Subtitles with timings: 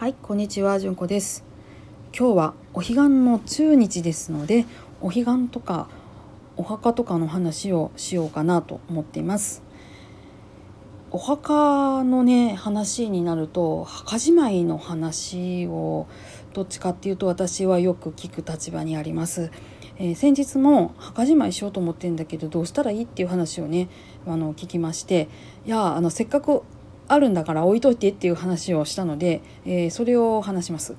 [0.00, 1.44] はいこんにちはじゅんこです
[2.18, 4.64] 今日はお彼岸の中日ですので
[5.02, 5.90] お彼岸とか
[6.56, 9.62] お墓とかの話をしようかなと思っています
[11.10, 16.06] お墓のね話になると墓じまいの話を
[16.54, 19.50] どっちかっていうと私はよく聞く立場にあります。
[19.98, 23.90] えー、先日も墓じまいしようと思ってんだけどどうしたらいいっていう話をね
[24.26, 25.28] あの聞きまして
[25.66, 26.62] いやあのせっかく
[27.12, 30.94] あるんだから置いといてっていう話をしたので、えー、それを話します。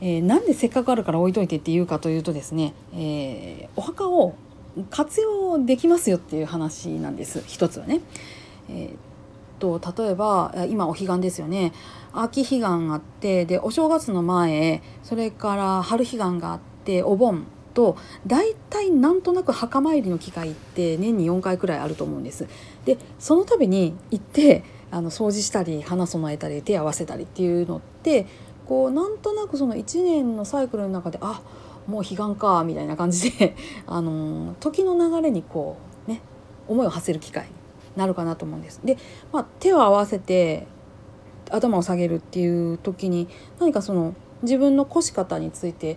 [0.00, 4.34] えー、なんでせっかくあるから置いといてっていうかというとですね、えー、お墓を
[4.90, 8.00] 活用できますよっていう話なんです一つはね。
[8.68, 9.12] えー
[9.62, 11.72] と例えば今お彼岸ですよね
[12.12, 22.48] 秋彼岸あってでお正月の前それから春彼岸があってお盆と大体なんとなく墓参りの機会って年に4回くらいあると思うんです。
[22.84, 28.26] でその度に行ってあの掃除したり花備えたり手合わせたりっていうのって
[28.66, 31.40] こうなんとなくその1年のサイクルの中であ
[31.86, 33.56] もう彼岸かみたいな感じで
[33.88, 36.20] あの時の流れにこうね
[36.68, 37.50] 思いを馳せる機会に
[37.96, 38.80] なるかなと思うんです。
[38.84, 38.98] で、
[39.32, 40.66] まあ、手を合わせて
[41.50, 45.96] 頭を下げるっていう時に何かその自分の越し方について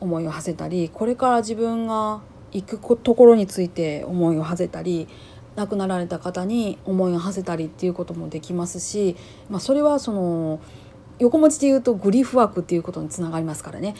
[0.00, 2.20] 思いを馳せたりこれから自分が
[2.52, 5.08] 行くところについて思いを馳せたり
[5.56, 9.16] 亡くなられた方に思いを馳せたりっていうこともできますし、
[9.50, 10.60] まあ、それはその
[11.18, 13.94] 横文字で言うとグリーフワークっていうことにつながりますからね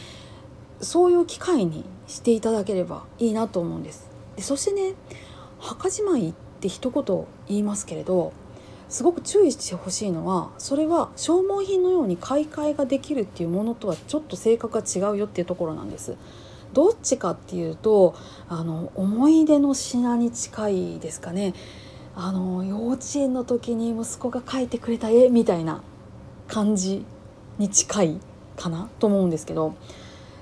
[0.81, 4.09] そういう機会にしていただければいいなと思うんです。
[4.35, 4.95] でそしてね
[5.59, 8.33] 墓じまいって一言言いますけれど
[8.89, 16.15] すごく注意してほしいのはそれは消耗品のように買い替えができるっていうものとはちょっと性格が違うよっていうところなんです。
[16.73, 18.15] どっちかっていうと
[18.49, 21.53] あの思い出の品に近いですかね
[22.15, 25.81] あの幼稚園の時に息子が描いてくれた絵みたいな
[26.47, 27.05] 感じ
[27.57, 28.19] に近い
[28.55, 29.75] かなと思うんですけど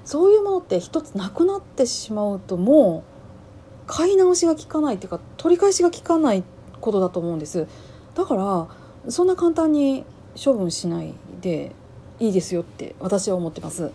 [0.03, 6.43] そういうものって一つなくなってしまうともう買い直しが効かないっていうか取り返しが効かない
[6.79, 7.67] ことだと思うんです
[8.15, 8.67] だから
[9.09, 10.03] そんな簡単に
[10.41, 11.71] 処分しないで
[12.19, 13.91] いいですよって私は思ってます。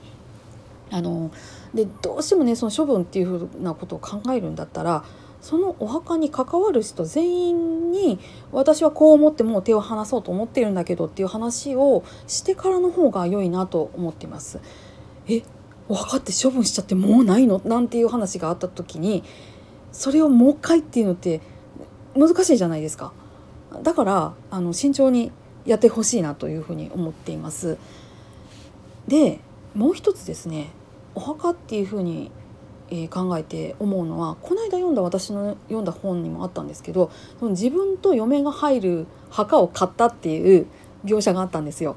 [0.91, 1.31] あの
[1.77, 5.05] でどうしてもねその処分っていうふうなことを考えるんだったら
[5.41, 8.19] そのお墓に関わる人全員に
[8.51, 14.59] 私はこう思ってもう手を離そうと思ってるんだけどっていう話をしてからの方が良いなと思っています。
[15.29, 15.43] え
[15.89, 17.61] お墓って処分しちゃってもうないの？
[17.65, 19.23] なんていう話があった時に
[19.93, 21.41] それをもう一回っていうのって
[22.17, 23.13] 難しいじゃないですか。
[23.83, 25.31] だからあの慎重に
[25.65, 27.79] やってほしいなというふうに思っています。
[29.07, 29.39] で
[29.75, 30.71] もう一つですね
[31.17, 32.31] お墓っていうふうに、
[32.91, 37.11] えー、考えて思うのはこの間読んだ私の読んだ本にもあったんですけど
[37.41, 40.67] その自分と嫁が入る墓を買ったっていう
[41.05, 41.97] 描写があったんですよ。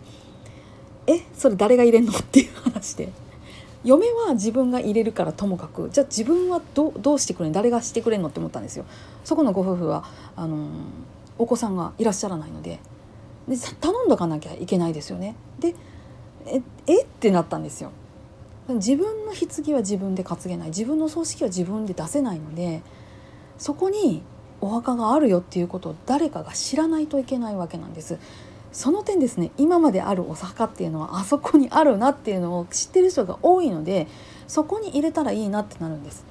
[1.05, 2.13] えそれ誰が入れんの？
[2.13, 3.09] っていう話で
[3.83, 8.29] 嫁は自分が入れるからともかくじゃあ自分はどどうしてくれん誰がしてくれんの？
[8.29, 8.85] って思ったんですよ。
[9.23, 10.69] そこのご夫婦はあの
[11.37, 12.79] お子さんがいらっしゃらないので
[13.47, 15.35] で頼んどかなきゃいけないですよね。
[15.59, 15.75] で
[16.45, 17.03] ええ？
[17.03, 17.91] ってなったんですよ。
[18.75, 22.81] 自分の棺は自分で担げない自分の葬式は自分で出せないので
[23.57, 24.21] そこに
[24.61, 28.17] お墓があるよっていうことを誰かが知らないといけないわけなんです。
[28.71, 34.07] その点ですね今まであるお墓っていうのはあそこにあるなっていうのを知ってる人が多いので
[34.47, 36.23] そこに入れたらいいなってなるんです。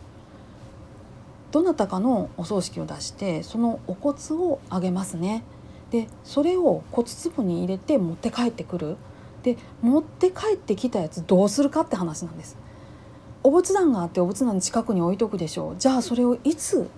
[1.51, 5.43] どなたかのお葬式を出してそのお骨をあげますね。
[5.91, 8.97] でそれを骨壺に入れて持って帰ってくる。
[9.43, 12.57] で持って帰ってきたやつどうするかって話なんです。
[13.43, 15.77] お仏壇があってお仏壇の近くに置いとくでしょう。
[15.79, 16.89] じゃあそれをいつ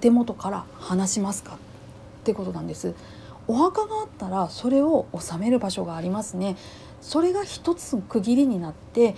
[0.00, 1.58] 手元から離しますかっ
[2.24, 2.94] てことなんです。
[3.46, 6.56] お墓があったらそれを収める場所がありますね。
[7.00, 9.14] それが一つ区切りになって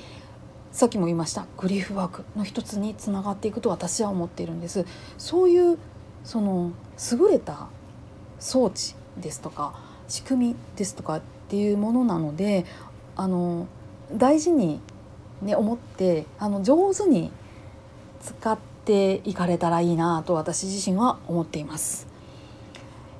[0.71, 4.85] さっきも言いましたグリーフワークの一つにつながっていくと私は思っているんです。
[5.19, 5.79] そういう
[6.25, 6.73] その
[7.13, 7.69] 優れた
[8.39, 9.75] 装置ですとか
[10.09, 12.65] 仕組みですとかっていうものなので
[13.17, 13.67] あの
[14.13, 14.81] 大事に、
[15.43, 17.33] ね、思ってあの上手に
[18.23, 22.07] 使っていかれたらいいなと私自身は思っています。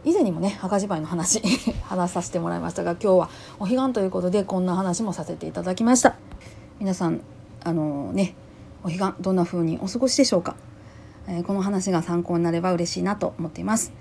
[0.05, 1.43] 以前にもね墓じまいの話
[1.83, 6.15] 話させてもらいましたが今日はお彼岸ということでこんな話もさせていただきました。
[6.79, 7.23] 皆さん
[7.65, 8.37] あのね
[8.85, 10.55] お彼岸どんな風にお過ごしでしょうか、
[11.27, 13.93] えー、この話が参考になれば嬉しいなと思っています。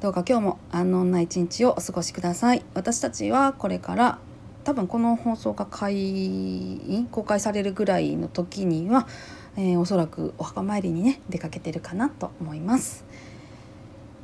[0.00, 2.64] どうか今日も安穏な一日をお過ごしください。
[2.74, 4.20] 私たちはこれから
[4.62, 9.08] 多分この放送が開公開されるぐらいの時には、
[9.56, 13.04] えー、おそらくお墓参りにね出かけてるかなと思います。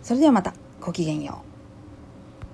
[0.04, 1.53] それではまたごきげんよう。